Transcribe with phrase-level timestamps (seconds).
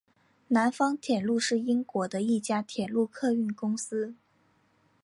[0.47, 4.15] 南方铁路是英国的一家铁路客运公司。